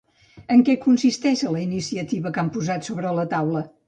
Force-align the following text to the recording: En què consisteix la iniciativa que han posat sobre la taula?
En 0.53 0.61
què 0.69 0.75
consisteix 0.85 1.43
la 1.47 1.61
iniciativa 1.65 2.31
que 2.31 2.41
han 2.45 2.49
posat 2.57 2.89
sobre 2.89 3.13
la 3.19 3.27
taula? 3.35 3.63